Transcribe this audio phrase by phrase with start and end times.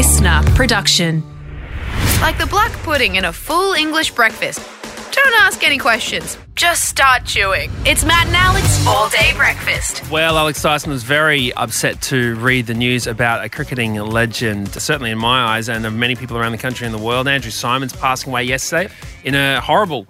[0.00, 1.22] listener production.
[2.22, 4.58] Like the black pudding in a full English breakfast.
[5.12, 6.38] Don't ask any questions.
[6.54, 7.70] Just start chewing.
[7.84, 10.10] It's Matt and Alex all day breakfast.
[10.10, 15.10] Well, Alex Dyson was very upset to read the news about a cricketing legend, certainly
[15.10, 17.28] in my eyes, and of many people around the country and the world.
[17.28, 18.90] Andrew Symonds passing away yesterday
[19.24, 20.06] in a horrible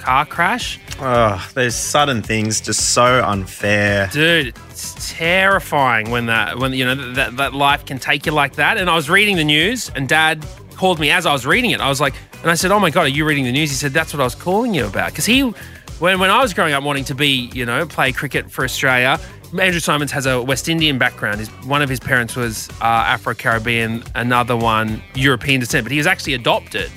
[0.00, 0.80] car crash.
[0.98, 4.08] Oh, those sudden things just so unfair.
[4.12, 8.54] Dude, it's terrifying when that when you know that that life can take you like
[8.56, 8.76] that.
[8.78, 11.80] And I was reading the news, and Dad called me as I was reading it.
[11.80, 13.76] I was like, and I said, "Oh my god, are you reading the news?" He
[13.76, 15.42] said, "That's what I was calling you about." Because he,
[16.00, 19.18] when when I was growing up wanting to be, you know, play cricket for Australia.
[19.58, 21.40] Andrew Symonds has a West Indian background.
[21.40, 25.98] His, one of his parents was uh, Afro Caribbean, another one European descent, but he
[25.98, 26.88] was actually adopted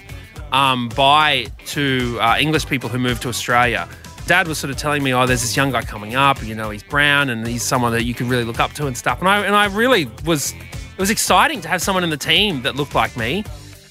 [0.54, 3.90] um, by two uh, English people who moved to Australia.
[4.26, 6.42] Dad was sort of telling me, "Oh, there's this young guy coming up.
[6.42, 8.98] You know, he's brown, and he's someone that you can really look up to and
[8.98, 10.54] stuff." And I and I really was.
[10.54, 13.44] It was exciting to have someone in the team that looked like me.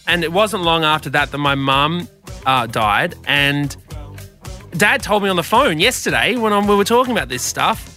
[0.06, 2.08] And it wasn't long after that that my mum
[2.46, 3.76] uh, died, and
[4.76, 7.88] Dad told me on the phone yesterday when um, we were talking about this stuff.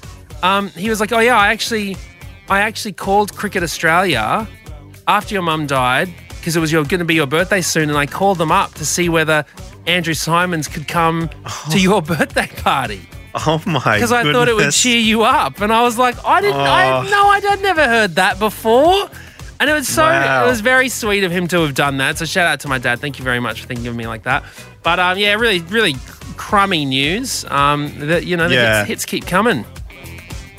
[0.43, 1.95] Um, he was like, "Oh yeah, I actually,
[2.49, 4.47] I actually called Cricket Australia
[5.07, 6.13] after your mum died
[6.45, 8.85] because it was going to be your birthday soon, and I called them up to
[8.85, 9.43] see whether
[9.87, 11.27] Andrew Symonds could come
[11.71, 13.01] to your birthday party
[13.33, 13.95] Oh my god.
[13.95, 16.91] because I thought it would cheer you up." And I was like, "I didn't, I
[16.91, 17.01] Oh.
[17.01, 19.09] had no, I'd never heard that before."
[19.59, 20.45] And it was so, Wow.
[20.45, 22.17] it was very sweet of him to have done that.
[22.19, 22.99] So shout out to my dad.
[22.99, 24.43] Thank you very much for thinking of me like that.
[24.83, 25.95] But um, yeah, really, really
[26.37, 27.43] crummy news.
[27.45, 28.77] Um, that you know, the Yeah.
[28.79, 29.65] hits, hits keep coming.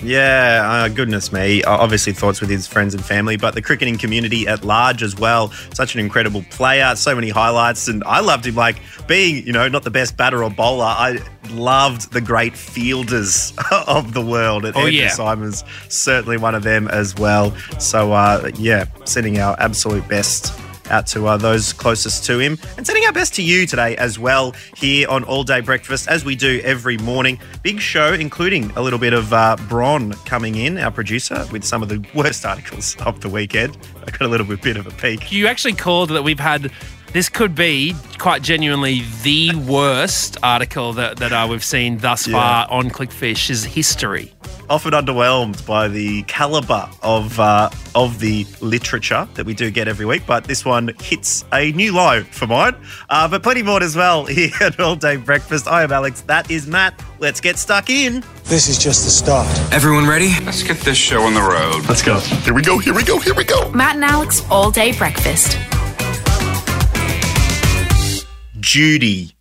[0.02, 1.62] Yeah, uh, goodness me.
[1.64, 5.50] Obviously, thoughts with his friends and family, but the cricketing community at large as well.
[5.74, 8.54] Such an incredible player, so many highlights, and I loved him.
[8.54, 11.18] Like being, you know, not the best batter or bowler, I
[11.50, 13.52] loved the great fielders
[13.86, 14.64] of the world.
[14.64, 15.08] And Oh, Andrew yeah.
[15.08, 17.56] Symonds certainly one of them as well.
[17.78, 20.52] So, uh, yeah, sending our absolute best
[20.90, 24.18] out to uh, those closest to him and sending our best to you today as
[24.18, 27.38] well here on All Day Breakfast as we do every morning.
[27.62, 31.82] Big show, including a little bit of uh, Bron coming in, our producer, with some
[31.82, 33.76] of the worst articles of the weekend.
[34.06, 35.32] I got a little bit, bit of a peek.
[35.32, 36.70] You actually called that we've had.
[37.16, 42.70] This could be quite genuinely the worst article that, that uh, we've seen thus far
[42.70, 44.34] on Clickfish's history.
[44.68, 50.04] Often underwhelmed by the caliber of uh, of the literature that we do get every
[50.04, 52.76] week, but this one hits a new low for mine.
[53.08, 55.66] Uh, but plenty more as well here at All Day Breakfast.
[55.66, 56.20] I am Alex.
[56.20, 57.02] That is Matt.
[57.18, 58.22] Let's get stuck in.
[58.44, 59.48] This is just the start.
[59.72, 60.32] Everyone ready?
[60.44, 61.88] Let's get this show on the road.
[61.88, 62.18] Let's go.
[62.20, 62.76] Here we go.
[62.76, 63.18] Here we go.
[63.18, 63.70] Here we go.
[63.72, 65.56] Matt and Alex all day breakfast.
[68.66, 69.36] Judy,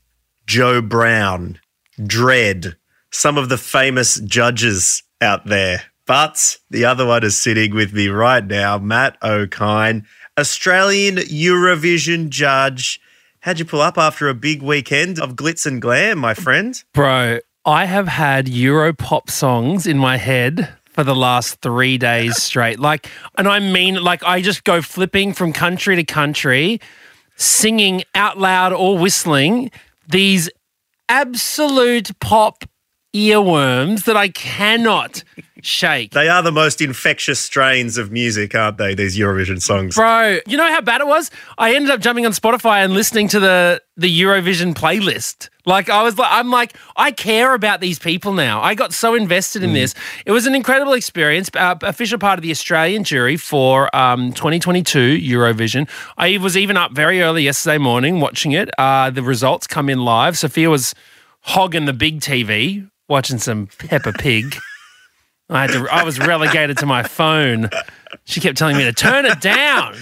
[0.46, 1.60] Joe Brown,
[2.00, 2.76] Dredd,
[3.12, 5.82] some of the famous judges out there.
[6.06, 10.06] But the other one is sitting with me right now, Matt Okine,
[10.38, 13.02] Australian Eurovision judge.
[13.40, 16.84] How'd you pull up after a big weekend of glitz and glam, my friend?
[16.94, 22.42] Bro, I have had Euro pop songs in my head for the last three days
[22.44, 22.80] straight.
[22.80, 23.10] Like,
[23.40, 26.80] and I mean, like, I just go flipping from country to country,
[27.36, 29.72] singing out loud or whistling
[30.08, 30.50] these
[31.10, 32.64] absolute pop
[33.16, 35.24] earworms that I cannot
[35.62, 36.12] shake.
[36.12, 38.94] They are the most infectious strains of music, aren't they?
[38.94, 39.96] These Eurovision songs.
[39.96, 41.32] Bro, you know how bad it was?
[41.58, 45.50] I ended up jumping on Spotify and listening to the the Eurovision playlist.
[45.66, 48.62] Like I was like I'm like I care about these people now.
[48.62, 49.96] I got so invested in this.
[50.26, 51.50] It was an incredible experience.
[51.54, 55.90] Uh, official part of the Australian jury for um, 2022 Eurovision.
[56.18, 58.70] I was even up very early yesterday morning watching it.
[58.78, 60.38] Uh, the results come in live.
[60.38, 60.94] Sophia was
[61.42, 64.58] hogging the big TV watching some Peppa Pig.
[65.50, 65.88] I had to.
[65.92, 67.70] I was relegated to my phone.
[68.24, 69.96] She kept telling me to turn it down.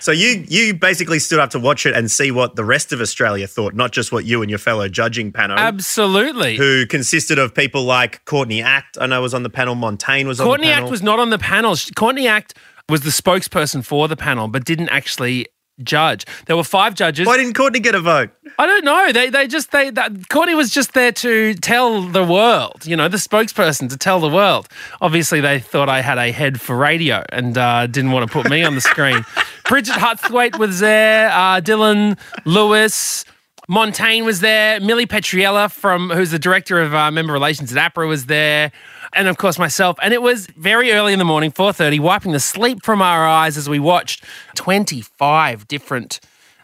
[0.00, 3.00] So you you basically stood up to watch it and see what the rest of
[3.00, 5.58] Australia thought, not just what you and your fellow judging panel.
[5.58, 6.56] Absolutely.
[6.56, 10.38] who consisted of people like Courtney Act, I know was on the panel, Montaigne was
[10.38, 10.76] Courtney on the panel.
[10.78, 11.76] Courtney Act was not on the panel.
[11.94, 12.54] Courtney Act
[12.88, 15.46] was the spokesperson for the panel, but didn't actually
[15.84, 16.24] judge.
[16.46, 17.26] There were five judges.
[17.26, 18.30] Why didn't Courtney get a vote?
[18.58, 19.12] I don't know.
[19.12, 22.86] They they just they that, Courtney was just there to tell the world.
[22.86, 24.68] You know, the spokesperson to tell the world.
[25.00, 28.50] Obviously, they thought I had a head for radio and uh, didn't want to put
[28.50, 29.24] me on the screen.
[29.64, 31.30] Bridget Hustwaite was there.
[31.30, 33.24] Uh, Dylan Lewis.
[33.70, 34.80] Montaigne was there.
[34.80, 38.72] Millie Petriella, from who's the director of uh, member relations at APRA, was there,
[39.12, 39.96] and of course myself.
[40.02, 43.26] And it was very early in the morning, four thirty, wiping the sleep from our
[43.26, 44.24] eyes as we watched
[44.54, 46.20] twenty five different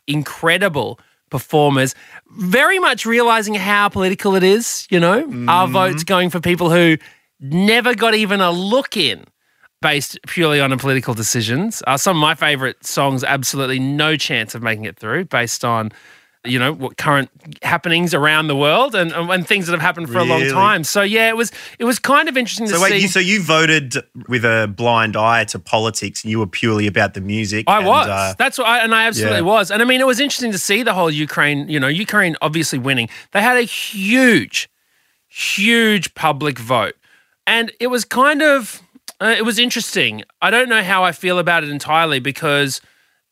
[0.06, 0.98] incredible
[1.30, 1.94] performers.
[2.38, 4.86] Very much realizing how political it is.
[4.90, 6.96] You know, our votes going for people who
[7.40, 9.26] never got even a look in.
[9.82, 11.82] based purely on political decisions.
[11.86, 15.92] Uh, some of my favorite songs, absolutely no chance of making it through, based on
[16.46, 17.30] you know what current
[17.62, 20.84] happenings around the world and, and things that have happened for a long time.
[20.84, 22.98] So yeah, it was it was kind of interesting to So wait, see.
[22.98, 23.94] you, so you voted
[24.28, 27.64] with a blind eye to politics, and you were purely about the music.
[27.68, 28.08] I and, was.
[28.08, 29.42] uh, That's what I, and I absolutely yeah.
[29.42, 29.70] was.
[29.70, 32.78] And I mean, it was interesting to see the whole Ukraine, you know, Ukraine obviously
[32.78, 33.08] winning.
[33.32, 34.68] They had a huge,
[35.28, 36.94] huge public vote.
[37.46, 38.82] And it was kind of,
[39.20, 40.24] uh, it was interesting.
[40.42, 42.80] I don't know how I feel about it entirely because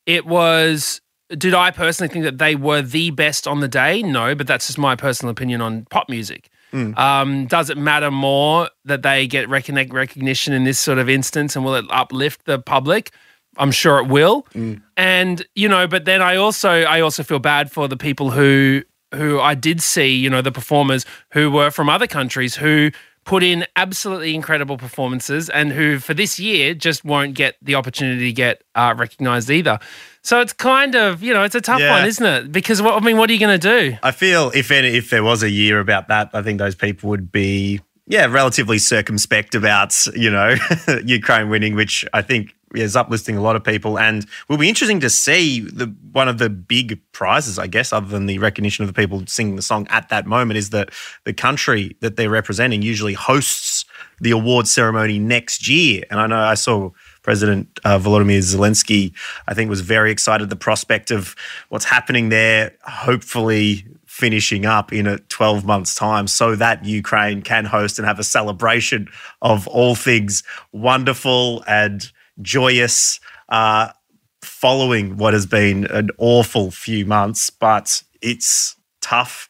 [0.05, 4.03] it was, did I personally think that they were the best on the day?
[4.03, 6.49] No, but that's just my personal opinion on pop music.
[6.73, 11.55] Um, does it matter more that they get recogni- recognition in this sort of instance
[11.55, 13.11] and will it uplift the public?
[13.57, 14.45] I'm sure it will.
[14.97, 18.81] And you know, but then I also I also feel bad for the people who
[19.13, 22.91] who I did see, you know, the performers who were from other countries who
[23.25, 28.25] put in absolutely incredible performances and who for this year just won't get the opportunity
[28.25, 29.79] to get uh, recognized either.
[30.21, 31.91] So it's kind of, you know, it's a tough Yeah.
[31.99, 32.51] one, isn't it?
[32.51, 33.97] Because what I mean, what are you going to do?
[34.03, 37.09] I feel if any, if there was a year about that, I think those people
[37.09, 40.55] would be yeah relatively circumspect about you know
[41.05, 44.99] Ukraine winning, which I think is uplisting a lot of people, and will be interesting
[45.01, 48.93] to see the one of the big prizes, I guess, other than the recognition of
[48.93, 50.89] the people singing the song at that moment, is that
[51.23, 53.85] the country that they're representing usually hosts
[54.21, 56.91] the award ceremony next year, and I know I saw.
[57.23, 59.11] President uh, Volodymyr Zelensky,
[59.47, 61.35] I think, was very excited the prospect of
[61.69, 63.83] what's happening there, hopefully
[64.15, 68.23] finishing up in a 12 months' time so that Ukraine can host and have a
[68.23, 69.09] celebration
[69.41, 70.41] of all things
[70.71, 72.09] wonderful and
[72.41, 73.89] joyous uh,
[74.41, 79.49] following what has been an awful few months, but it's tough.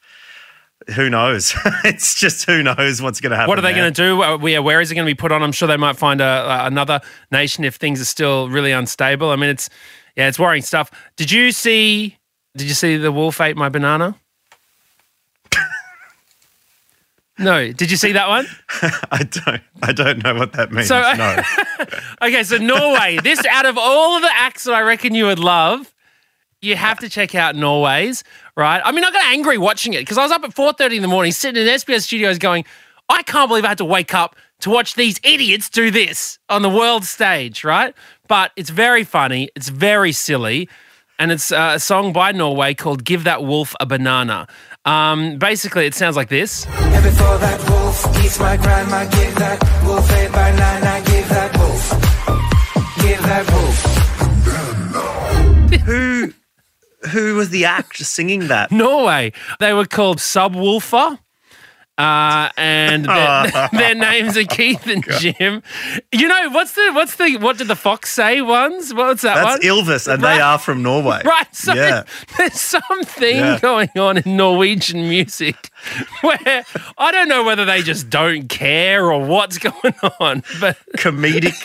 [0.95, 1.53] Who knows?
[1.83, 3.49] it's just who knows what's going to happen.
[3.49, 4.21] What are they going to do?
[4.21, 5.41] Uh, Where, where is it going to be put on?
[5.41, 7.01] I'm sure they might find a, another
[7.31, 9.31] nation if things are still really unstable.
[9.31, 9.69] I mean, it's
[10.15, 10.91] yeah, it's worrying stuff.
[11.17, 12.17] Did you see?
[12.55, 14.15] Did you see the wolf ate my banana?
[17.37, 17.71] No.
[17.71, 18.45] Did you see that one?
[19.11, 19.61] I don't.
[19.83, 20.87] I don't know what that means.
[20.87, 21.41] So- no.
[22.21, 23.19] Okay, so Norway.
[23.21, 25.93] this out of all of the acts that I reckon you would love,
[26.61, 28.23] you have to check out Norway's.
[28.55, 28.81] Right?
[28.83, 31.01] I mean, I got angry watching it because I was up at four thirty in
[31.01, 32.63] the morning, sitting in SBS studios, going,
[33.09, 36.61] "I can't believe I had to wake up to watch these idiots do this on
[36.61, 37.93] the world stage." Right?
[38.29, 39.49] But it's very funny.
[39.55, 40.69] It's very silly.
[41.19, 44.47] And it's uh, a song by Norway called "Give That Wolf a Banana."
[44.85, 46.65] Um, basically, it sounds like this.
[46.67, 51.89] And before that wolf eats my grandma, give that wolf a banana, give that wolf,
[53.01, 54.05] give that wolf.
[55.85, 56.33] who
[57.09, 58.71] who was the act singing that?
[58.71, 59.31] Norway.
[59.59, 61.19] They were called Subwoolfer.
[61.97, 65.63] Uh, and their, their names are Keith and Jim.
[66.11, 68.93] You know what's the what's the what did the fox say once?
[68.93, 69.59] What's that one?
[69.61, 69.85] That's one?
[69.85, 70.35] Ylvis, and Right.
[70.35, 71.21] they are from Norway.
[71.25, 72.03] Right, so yeah.
[72.37, 73.59] there's something Yeah.
[73.61, 75.69] going on in Norwegian music
[76.21, 76.65] where
[76.97, 81.55] I don't know whether they just don't care or what's going on, but comedic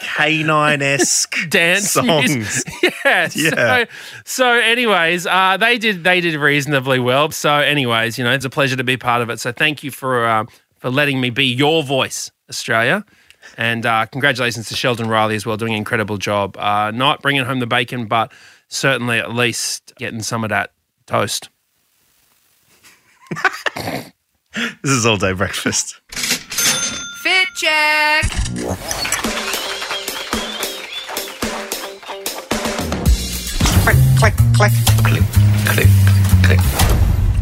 [0.00, 2.34] canine esque dance songs.
[2.34, 2.72] music.
[3.04, 3.28] Yeah.
[3.34, 3.84] Yeah.
[3.84, 3.84] So,
[4.24, 7.30] so anyways, uh, they did they did reasonably well.
[7.30, 9.40] So, anyways, you know, it's a pleasure to be part of it.
[9.40, 10.44] So, thank you for uh,
[10.80, 13.04] for letting me be your voice, Australia.
[13.56, 16.56] And uh, congratulations to Sheldon Riley as well, doing an incredible job.
[16.56, 18.32] Uh, not bringing home the bacon, but
[18.66, 20.72] certainly at least getting some of that
[21.06, 21.48] toast.
[24.82, 25.98] This is all day breakfast.
[27.22, 28.24] Fit check.
[33.82, 34.72] Click, click, click,
[35.06, 35.24] click,
[35.64, 35.88] click,
[36.44, 36.81] click.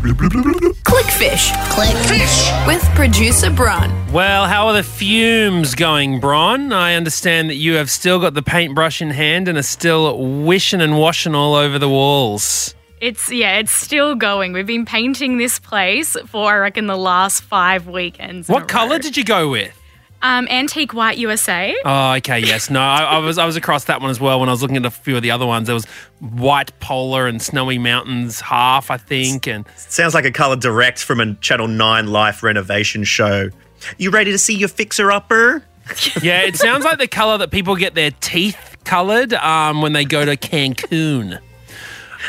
[0.01, 1.51] Clickfish.
[1.69, 2.67] Clickfish.
[2.67, 3.93] With producer Bron.
[4.11, 6.73] Well, how are the fumes going, Bron?
[6.73, 10.81] I understand that you have still got the paintbrush in hand and are still wishing
[10.81, 12.75] and washing all over the walls.
[13.03, 14.55] It's yeah, it's still going.
[14.55, 18.49] We've been painting this place for I reckon the last five weekends.
[18.49, 19.75] What colour did you go with?
[20.23, 21.77] Um antique white USA?
[21.85, 22.71] Oh, okay, yes.
[22.71, 24.77] No, I, I was I was across that one as well when I was looking
[24.77, 25.67] at a few of the other ones.
[25.67, 25.87] There was
[26.21, 31.21] white polar and snowy mountains half, I think, and Sounds like a colour direct from
[31.21, 33.51] a Channel 9 life renovation show.
[33.99, 35.65] You ready to see your fixer upper?
[36.23, 40.05] yeah, it sounds like the color that people get their teeth colored um, when they
[40.05, 41.41] go to Cancun.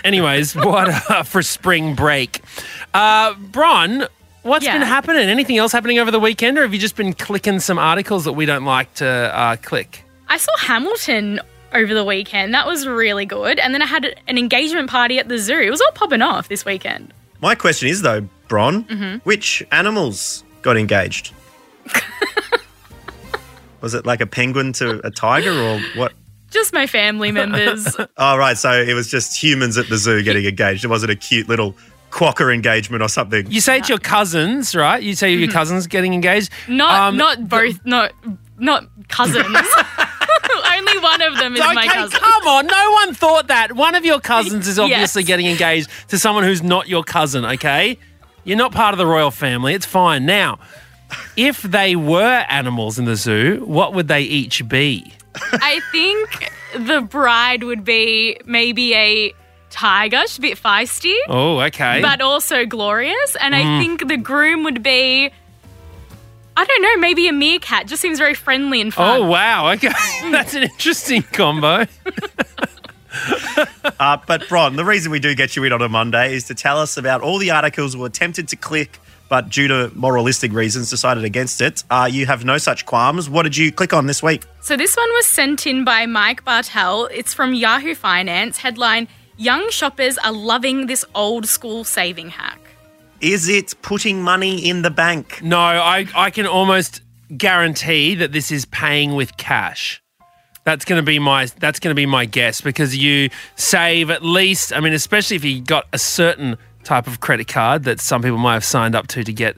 [0.04, 2.42] Anyways, what uh, for spring break?
[2.94, 4.08] Uh, Bron,
[4.44, 4.74] what's Yeah.
[4.78, 5.30] been happening?
[5.30, 8.34] Anything else happening over the weekend, or have you just been clicking some articles that
[8.34, 10.04] we don't like to uh, click?
[10.30, 11.40] I saw Hamilton
[11.74, 12.54] over the weekend.
[12.54, 13.60] That was really good.
[13.60, 15.58] And then I had an engagement party at the zoo.
[15.60, 17.14] It was all popping off this weekend.
[17.42, 19.18] My question is, though, Bron, Mm-hmm.
[19.24, 21.34] which animals got engaged?
[23.82, 26.14] Was it like a penguin to a tiger or what?
[26.52, 27.96] Just my family members.
[28.18, 28.56] Oh, right.
[28.58, 30.84] So it was just humans at the zoo getting engaged.
[30.86, 31.76] It wasn't a cute little
[32.12, 33.50] quokka engagement or something.
[33.50, 35.01] You say it's your cousins, right?
[35.01, 36.50] You say your cousins getting engaged.
[36.68, 38.12] Not Um, not both not
[38.60, 39.46] not cousins.
[40.74, 42.20] Only one of them is my Okay, cousin.
[42.20, 42.68] come on.
[42.68, 43.74] No one thought that.
[43.74, 45.27] One of your cousins is obviously Yes.
[45.27, 47.98] getting engaged to someone who's not your cousin, okay?
[48.44, 49.74] You're not part of the royal family.
[49.74, 50.25] It's fine.
[50.25, 50.60] Now,
[51.38, 55.13] if they were animals in the zoo, what would they each be?
[55.53, 56.51] I think
[56.88, 59.34] the bride would be maybe a
[59.72, 60.22] tiger.
[60.28, 62.01] She's a bit feisty, Oh, okay.
[62.01, 63.36] but also glorious.
[63.40, 65.32] And I think the groom would be.
[66.58, 67.88] I don't know, maybe a meerkat.
[67.88, 69.22] Just seems very friendly and fun.
[69.22, 69.72] oh, wow.
[69.72, 69.88] Okay.
[70.32, 71.86] That's an interesting combo.
[74.00, 76.56] Uh, but, Bron, the reason we do get you in on a Monday is to
[76.56, 79.00] tell us about all the articles we were tempted to click,
[79.30, 81.84] but due to moralistic reasons decided against it.
[81.90, 83.30] Uh, you have no such qualms.
[83.30, 84.44] What did you click on this week?
[84.62, 87.08] So this one was sent in by Mike Bartel.
[87.08, 88.58] It's from Yahoo Finance.
[88.60, 89.08] Headline
[89.38, 92.60] Young shoppers are loving this old school saving hack.
[93.22, 95.42] Is it putting money in the bank?
[95.44, 97.02] No, I, I can almost
[97.38, 100.02] guarantee that this is paying with cash.
[100.64, 104.24] That's going to be my that's going to be my guess because you save at
[104.24, 108.22] least I mean especially if you got a certain type of credit card that some
[108.22, 109.58] people might have signed up to to get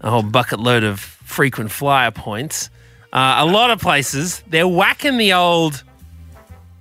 [0.00, 2.70] a whole bucket load of frequent flyer points.
[3.12, 5.82] Uh, a lot of places they're whacking the old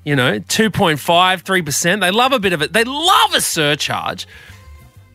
[0.03, 0.97] you know 2.5
[1.43, 2.01] 3%.
[2.01, 2.73] They love a bit of it.
[2.73, 4.27] They love a surcharge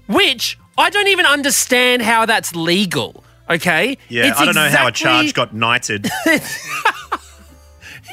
[0.08, 3.22] which I don't even understand how that's legal.
[3.48, 6.10] Okay, Yeah, It's I don't know how a charge got knighted.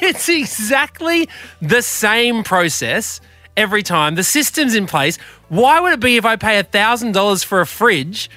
[0.02, 1.26] It's exactly
[1.62, 3.20] the same process
[3.56, 4.14] every time.
[4.14, 5.16] The system's in place.
[5.48, 8.28] Why would it be if I pay thousand dollars for a fridge,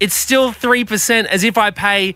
[0.00, 2.14] it's still three percent as if I pay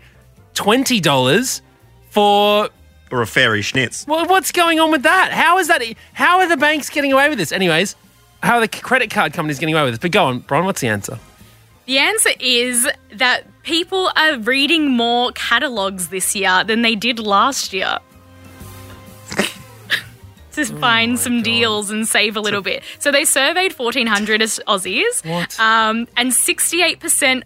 [0.55, 1.61] twenty dollars
[2.09, 2.69] for
[3.11, 4.07] or a fairy schnitz.
[4.07, 5.31] well, what's going on with that?
[5.31, 5.81] How is that?
[6.13, 7.51] How are the banks getting away with this?
[7.51, 7.95] Anyways,
[8.43, 9.99] how are the credit card companies getting away with this?
[9.99, 10.65] But go on, Bron.
[10.65, 11.19] What's the answer?
[11.85, 17.71] The answer is that people are reading more catalogs this year than they did last
[17.71, 17.99] year.
[20.51, 22.83] to find some deals and save a little bit.
[22.99, 25.23] So they surveyed 1,400 Aus- Aussies.
[25.25, 25.57] What?
[25.59, 27.43] Um, and 68%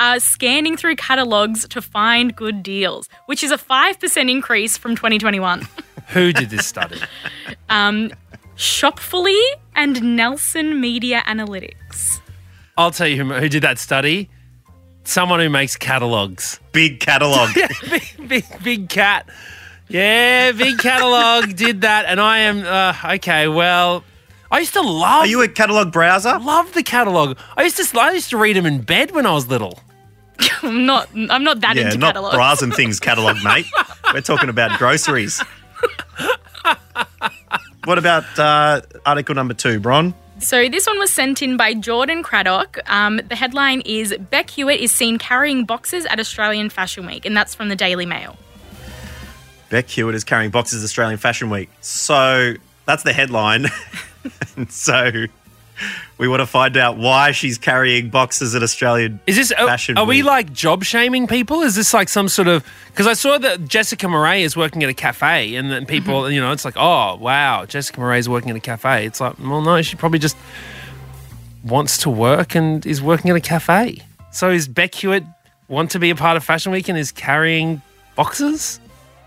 [0.00, 5.68] are scanning through catalogs to find good deals, which is a 5% increase from 2021.
[6.08, 7.00] Who did this study?
[8.60, 9.40] Shopfully
[9.74, 12.20] and Nielsen Media Analytics.
[12.76, 14.28] I'll tell you who, who did that study.
[15.04, 16.60] Someone who makes catalogs.
[16.72, 17.54] Big catalogue.
[17.90, 19.28] big, big, big cat.
[19.88, 23.48] Yeah, big catalog did that, and I am uh, okay.
[23.48, 24.04] Well,
[24.50, 25.22] I used to love.
[25.22, 26.38] Are you a catalogue browser?
[26.38, 27.38] love the catalog?
[27.56, 27.98] I used to.
[27.98, 29.80] I used to read them in bed when I was little.
[30.62, 31.08] I'm not.
[31.14, 32.34] I'm not that Yeah, into not catalogs.
[32.36, 33.66] bras and things catalogue, mate.
[34.12, 35.42] We're talking about groceries.
[37.84, 40.14] what about uh, article number two, Bron?
[40.38, 42.78] So this one was sent in by Jordan Craddock.
[42.90, 47.36] Um, the headline is Bec Hewitt is seen carrying boxes at Australian Fashion Week, and
[47.36, 48.36] that's from the Daily Mail.
[49.68, 51.68] Bec Hewitt is carrying boxes at Australian Fashion Week.
[51.80, 52.54] So
[52.86, 53.66] that's the headline.
[54.56, 55.26] and so
[56.18, 59.52] we want to find out why she's carrying boxes at Australian Is this?
[59.52, 61.62] Are, Fashion are we like job shaming people?
[61.62, 62.64] Is this like some sort of?
[62.88, 66.32] Because I saw that Jessica Marais is working at a cafe, and then people, mm-hmm.
[66.32, 69.06] you know, it's like, oh wow, Jessica Marais is working at a cafe.
[69.06, 70.36] It's like, well, no, she probably just
[71.64, 74.02] wants to work and is working at a cafe.
[74.32, 75.24] So is Bec Hewitt
[75.68, 77.82] want to be a part of Fashion Week and is carrying
[78.16, 78.80] boxes?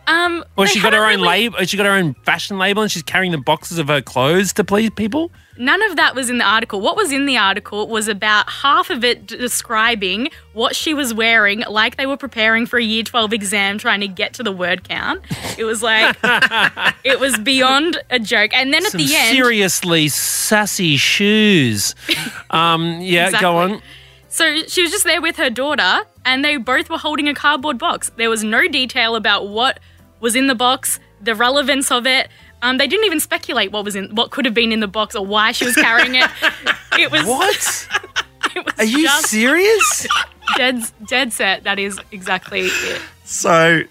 [0.06, 1.60] Um, Or she got her own really- label?
[1.66, 4.64] She got her own fashion label, and she's carrying the boxes of her clothes to
[4.64, 5.32] please people.
[5.58, 6.82] None of that was in the article.
[6.82, 11.64] What was in the article was about half of it describing what she was wearing,
[11.70, 14.84] like they were preparing for a year 12 exam, trying to get to the word
[14.84, 15.22] count.
[15.58, 16.18] It was like,
[17.04, 18.52] it was beyond a joke.
[18.54, 21.94] And then at the end, seriously sassy shoes.
[22.50, 23.82] Um, yeah, go on.
[24.30, 27.78] So she was just there with her daughter, and they both were holding a cardboard
[27.78, 28.10] box.
[28.16, 29.80] There was no detail about what
[30.24, 32.30] was in the box, the relevance of it.
[32.63, 35.15] Um, they didn't even speculate what was in, what could have been in the box
[35.15, 36.30] or why she was carrying it.
[36.98, 37.88] It was What?
[38.56, 40.08] It was Are you serious?
[40.58, 41.63] dead, dead set.
[41.63, 43.01] That is exactly it.
[43.25, 43.82] So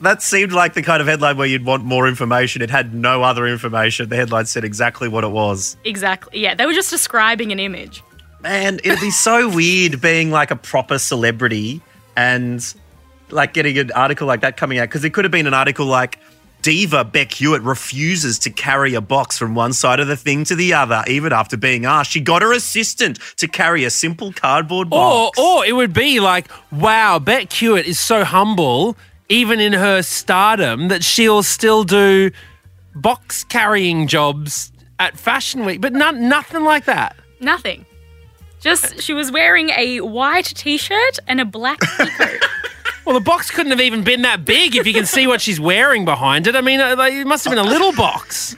[0.00, 2.60] that seemed like the kind of headline where you'd want more information.
[2.60, 4.08] It had no other information.
[4.08, 5.76] The headline said exactly what it was.
[5.84, 6.40] Exactly.
[6.40, 8.02] Yeah, they were just describing an image.
[8.42, 11.80] Man, it'd be so weird being like a proper celebrity
[12.16, 12.74] and
[13.32, 15.86] like getting an article like that coming out because it could have been an article
[15.86, 16.18] like
[16.62, 20.54] Diva Bec Hewitt refuses to carry a box from one side of the thing to
[20.54, 22.10] the other, even after being asked.
[22.10, 25.38] She got her assistant to carry a simple cardboard box.
[25.38, 28.96] or it would be like, wow, Bec Hewitt is so humble.
[29.30, 32.30] even in her stardom, that she'll still do
[32.94, 37.16] box carrying jobs at Fashion Week, but none, nothing like that.
[37.40, 37.86] Nothing.
[38.60, 42.44] Just she was wearing a white t-shirt and a black peacoat.
[43.04, 45.58] Well, the box couldn't have even been that big if you can see what she's
[45.58, 46.54] wearing behind it.
[46.54, 48.56] I mean, uh, it must have been a little box.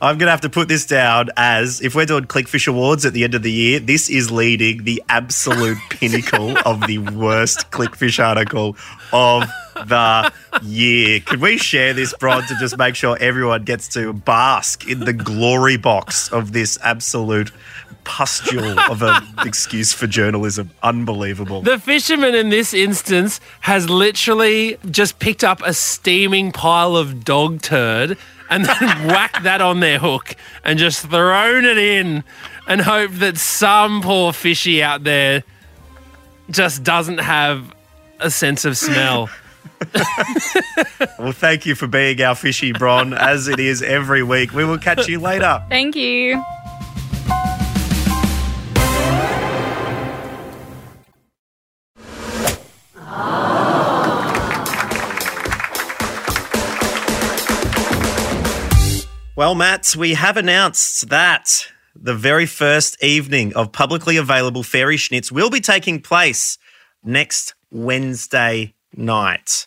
[0.00, 3.12] I'm going to have to put this down as if we're doing Clickfish Awards at
[3.12, 8.22] the end of the year, this is leading the absolute pinnacle of the worst Clickfish
[8.22, 8.76] article
[9.12, 11.20] of the year.
[11.20, 15.12] Can we share this, Bron, to just make sure everyone gets to bask in the
[15.12, 17.50] glory box of this absolute
[18.04, 20.70] pustule of an excuse for journalism?
[20.82, 21.62] Unbelievable.
[21.62, 27.62] The fisherman in this instance has literally just picked up a steaming pile of dog
[27.62, 28.18] turd
[28.50, 28.74] and then
[29.08, 32.24] whacked that on their hook and just thrown it in
[32.66, 35.42] and hoped that some poor fishy out there
[36.50, 37.74] just doesn't have
[38.20, 39.30] a sense of smell.
[41.18, 44.52] Well, thank you for being our fishy, Bron, as it is every week.
[44.52, 45.64] We will catch you later.
[45.68, 46.42] Thank you.
[59.36, 65.32] Well, Matt, we have announced that the very first evening of publicly available Fairy Schnitz
[65.32, 66.58] will be taking place
[67.02, 69.66] next Wednesday night.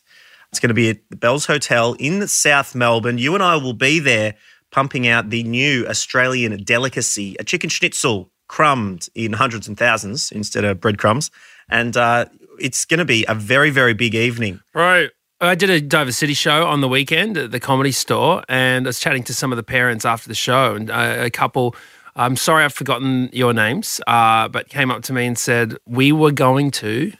[0.51, 3.17] It's going to be at the Bells Hotel in South Melbourne.
[3.17, 4.35] You and I will be there
[4.71, 10.63] pumping out the new Australian delicacy, a chicken schnitzel crumbed in hundreds and thousands instead
[10.63, 11.31] of breadcrumbs.
[11.69, 12.25] And uh,
[12.59, 14.61] it's going to be a very, very big evening.
[14.73, 15.09] Right.
[15.41, 18.89] I did a Dover City show on the weekend at the comedy store, and I
[18.89, 21.75] was chatting to some of the parents after the show, and uh, a couple.
[22.15, 26.13] I'm sorry, I've forgotten your names, uh, but came up to me and said we
[26.13, 27.11] were going to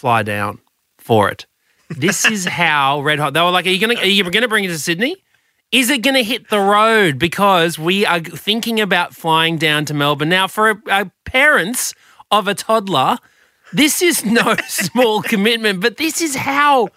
[0.00, 0.58] fly down
[0.98, 1.46] for it.
[1.90, 3.34] This is how red hot.
[3.34, 4.00] They were like, "Are you gonna?
[4.00, 5.16] Are you gonna bring it to Sydney?
[5.70, 7.18] Is it gonna hit the road?
[7.18, 11.94] Because we are thinking about flying down to Melbourne now for uh, parents
[12.30, 13.18] of a toddler."
[13.72, 16.88] This is no small commitment, but this is how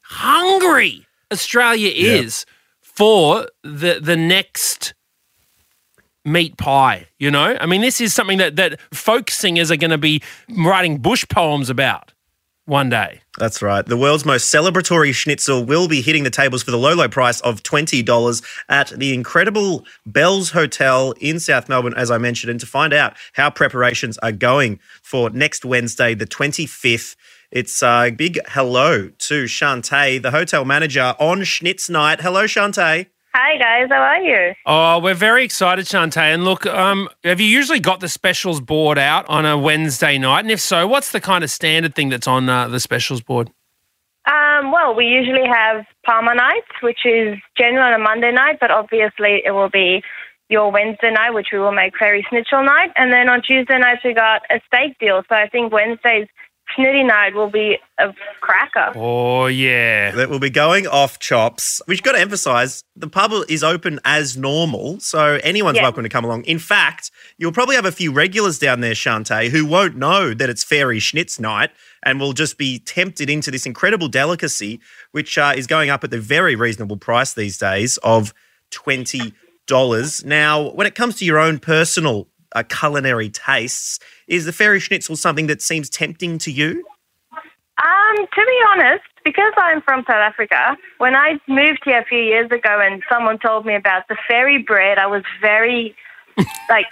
[0.00, 2.46] hungry Australia is
[2.80, 4.94] for the the next
[6.24, 7.08] meat pie.
[7.18, 10.22] You know, I mean, this is something that that folk singers are going to be
[10.56, 12.12] writing bush poems about
[12.64, 13.20] one day.
[13.38, 13.84] That's right.
[13.84, 17.40] The world's most celebratory schnitzel will be hitting the tables for the low, low price
[17.40, 22.50] of $20 at the incredible Bells Hotel in South Melbourne, as I mentioned.
[22.50, 27.16] And to find out how preparations are going for next Wednesday, the 25th,
[27.50, 32.20] it's a big hello to Shantae, the hotel manager on Schnitz Night.
[32.20, 33.06] Hello, Shantae.
[33.34, 34.54] Hi guys, how are you?
[34.66, 36.34] Oh, we're very excited, Shantae.
[36.34, 40.40] And look, um, have you usually got the specials board out on a Wednesday night?
[40.40, 43.50] And if so, what's the kind of standard thing that's on uh, the specials board?
[44.26, 48.70] Um, well, we usually have Palmer nights, which is generally on a Monday night, but
[48.70, 50.02] obviously it will be
[50.50, 54.02] your Wednesday night, which we will make Fairy Snitchel night, and then on Tuesday nights
[54.04, 55.22] we got a steak deal.
[55.30, 56.28] So I think Wednesday's
[56.76, 58.92] Snitty night will be a cracker.
[58.96, 60.10] Oh, yeah.
[60.12, 61.80] That will be going off chops.
[61.86, 65.82] We've got to emphasize the pub is open as normal, so anyone's Yeah.
[65.84, 66.44] welcome to come along.
[66.44, 70.48] In fact, you'll probably have a few regulars down there, Shantae, who won't know that
[70.48, 71.70] it's Fairy Schnitz night
[72.02, 74.80] and will just be tempted into this incredible delicacy,
[75.12, 78.32] which uh, is going up at the very reasonable price these days of
[78.70, 79.32] $20.
[80.24, 85.16] Now, when it comes to your own personal uh, culinary tastes, is the Fairy Schnitzel
[85.16, 86.84] something that seems tempting to you?
[87.82, 92.18] Um, to be honest, because I'm from South Africa, when I moved here a few
[92.18, 95.96] years ago and someone told me about the fairy bread, I was very,
[96.68, 96.86] like,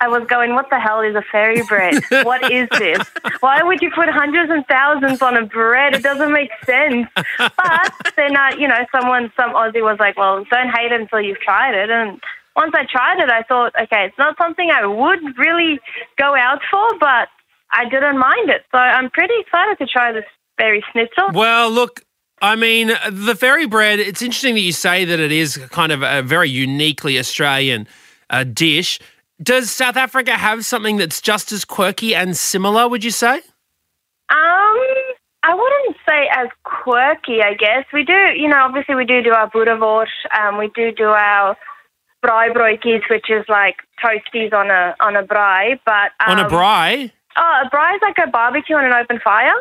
[0.00, 2.02] I was going, what the hell is a fairy bread?
[2.24, 3.06] What is this?
[3.40, 5.94] Why would you put hundreds and thousands on a bread?
[5.94, 7.06] It doesn't make sense.
[7.38, 11.20] But then, uh, you know, someone, some Aussie was like, well, don't hate it until
[11.20, 11.90] you've tried it.
[11.90, 12.18] And
[12.56, 15.80] once I tried it, I thought, okay, it's not something I would really
[16.18, 17.28] go out for, but
[17.72, 18.62] I didn't mind it.
[18.70, 20.24] So I'm pretty excited to try this
[20.56, 21.30] fairy schnitzel.
[21.32, 22.02] Well, look,
[22.40, 26.02] I mean, the fairy bread, it's interesting that you say that it is kind of
[26.02, 27.88] a very uniquely Australian
[28.30, 29.00] uh, dish.
[29.42, 33.36] Does South Africa have something that's just as quirky and similar, would you say?
[34.30, 34.76] Um,
[35.42, 37.84] I wouldn't say as quirky, I guess.
[37.92, 40.06] We do, you know, obviously we do do our boerewors.
[40.38, 41.56] Um, we do do our
[42.24, 45.78] braaibroodjies, which is like toasties on a on a braai.
[45.84, 47.10] But um, On a braai?
[47.36, 49.52] Oh, a braai is like a barbecue on an open fire.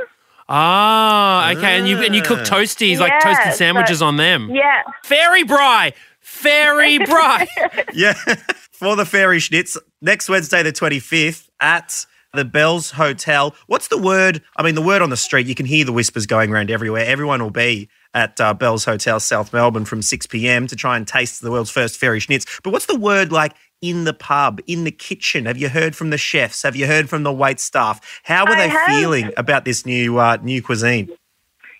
[0.50, 1.78] Ah, okay.
[1.78, 4.50] And you and you cook toasties, like Yeah, toasted so- sandwiches on them.
[4.52, 4.82] Yeah.
[5.04, 5.94] Fairy braai!
[6.20, 7.48] Fairy braai!
[7.94, 8.14] Yeah,
[8.72, 13.56] for the Fairy Schnitz next Wednesday, the 25th at the Bells Hotel.
[13.68, 14.42] What's the word?
[14.58, 17.06] I mean, the word on the street, you can hear the whispers going around everywhere.
[17.06, 20.66] Everyone will be at uh, Bells Hotel, South Melbourne from 6 p.m.
[20.68, 22.46] to try and taste the world's first fairy schnitz.
[22.64, 25.46] But what's the word like in the pub, in the kitchen?
[25.46, 26.64] Have you heard from the chefs?
[26.64, 28.22] Have you heard from the wait staff?
[28.24, 28.88] How are I they have.
[28.88, 31.10] feeling about this new uh, new cuisine?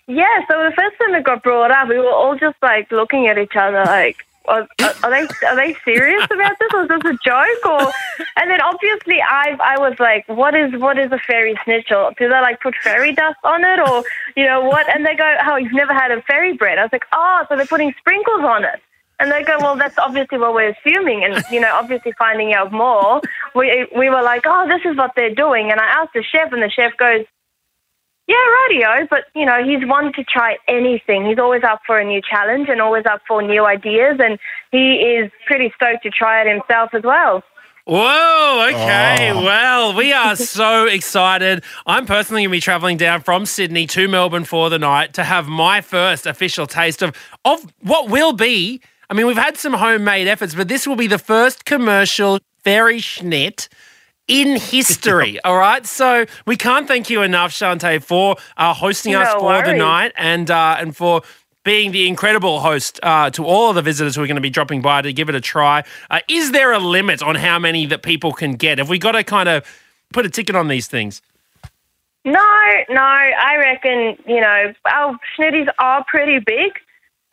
[0.06, 3.26] Yeah, so the first time it got brought up, we were all just like looking
[3.26, 4.66] at each other, like, are,
[5.10, 6.72] they are they serious about this?
[6.72, 7.66] Was this a joke?
[7.66, 7.92] Or
[8.36, 12.12] and then obviously I I was like, what is what is a fairy schnitzel?
[12.18, 14.04] Do they like put fairy dust on it, or
[14.36, 14.88] you know what?
[14.94, 16.78] And they go, oh, you've never had a fairy bread?
[16.78, 18.80] I was like, oh, so they're putting sprinkles on it.
[19.20, 21.24] And they go, well, that's obviously what we're assuming.
[21.24, 23.20] And, you know, obviously finding out more,
[23.54, 25.70] we, we were like, oh, this is what they're doing.
[25.70, 27.24] And I asked the chef, and the chef goes,
[28.26, 28.36] yeah,
[28.68, 31.26] radio, but you know, he's one to try anything.
[31.26, 34.38] He's always up for a new challenge and always up for new ideas, and
[34.70, 37.42] he is pretty stoked to try it himself as well.
[37.86, 39.30] Whoa, okay.
[39.30, 39.44] Oh.
[39.44, 41.62] Well, we are so excited.
[41.86, 45.24] I'm personally going to be traveling down from Sydney to Melbourne for the night to
[45.24, 48.80] have my first official taste of, of what will be.
[49.10, 53.00] I mean, we've had some homemade efforts, but this will be the first commercial fairy
[53.00, 53.68] schnit
[54.28, 55.40] in history.
[55.44, 55.86] all right.
[55.86, 60.12] So we can't thank you enough, Shantae, for uh, hosting us No for the night
[60.16, 61.22] and uh, and for
[61.64, 64.50] being the incredible host uh, to all of the visitors who are going to be
[64.50, 65.82] dropping by to give it a try.
[66.10, 68.78] Uh, is there a limit on how many that people can get?
[68.78, 69.64] Have we got to kind of
[70.12, 71.22] put a ticket on these things?
[72.26, 72.40] No,
[72.88, 76.72] no, I reckon, you know, our schnitties are pretty big.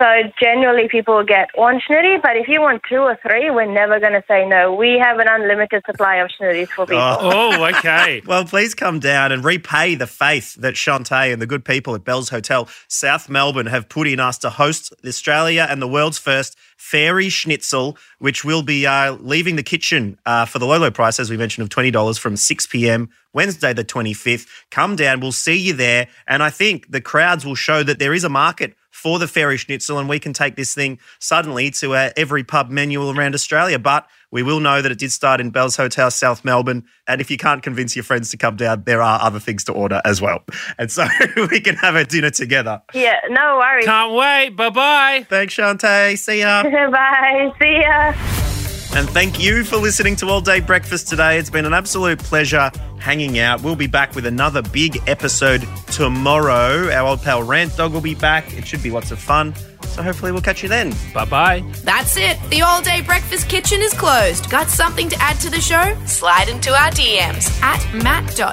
[0.01, 3.99] So generally people get one schnitty, but if you want two or three, we're never
[3.99, 4.73] going to say no.
[4.73, 7.03] We have an unlimited supply of schnitties for people.
[7.03, 8.23] Oh, okay.
[8.31, 12.03] Well, please come down and repay the faith that Shantae and the good people at
[12.05, 16.57] Bell's Hotel South Melbourne have put in us to host Australia and the world's first
[16.77, 21.19] fairy schnitzel, which will be uh, leaving the kitchen uh, for the low, low price,
[21.19, 23.09] as we mentioned, of $20 from 6 p.m.
[23.33, 24.47] Wednesday, the 25th.
[24.71, 26.07] Come down, we'll see you there.
[26.27, 29.57] And I think the crowds will show that there is a market for the fairy
[29.57, 33.79] schnitzel, and we can take this thing suddenly to uh, every pub menu around Australia.
[33.79, 36.85] But we will know that it did start in Bell's Hotel, South Melbourne.
[37.07, 39.73] And if you can't convince your friends to come down, there are other things to
[39.73, 40.43] order as well.
[40.77, 41.05] And so
[41.51, 42.81] we can have a dinner together.
[42.93, 43.85] Yeah, no worries.
[43.85, 44.55] Can't wait.
[44.55, 45.25] Bye bye.
[45.29, 46.17] Thanks, Shantae.
[46.17, 46.63] See ya.
[46.91, 47.53] Bye.
[47.59, 48.50] See ya.
[48.93, 51.37] And thank you for listening to All Day Breakfast today.
[51.37, 53.63] It's been an absolute pleasure hanging out.
[53.63, 56.91] We'll be back with another big episode tomorrow.
[56.91, 58.53] Our old pal Rant Dog will be back.
[58.53, 59.55] It should be lots of fun.
[59.83, 60.93] So hopefully we'll catch you then.
[61.13, 61.63] Bye bye.
[61.83, 62.37] That's it.
[62.49, 64.49] The all day breakfast kitchen is closed.
[64.49, 65.95] Got something to add to the show?
[66.05, 68.51] Slide into our DMs at matt.and.alex.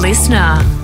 [0.00, 0.79] Listener.